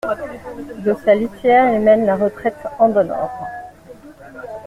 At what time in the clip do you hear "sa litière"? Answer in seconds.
1.05-1.71